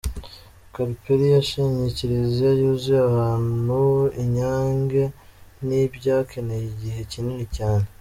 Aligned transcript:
Caterpillar 0.73 1.29
yashenye 1.37 1.83
Kiliziya 1.97 2.51
yuzuye 2.61 2.99
abantu 3.09 3.79
i 4.23 4.25
Nyange, 4.33 5.03
ntibyakeneye 5.65 6.65
igihe 6.73 6.99
kinini 7.13 7.45
cyane. 7.57 7.85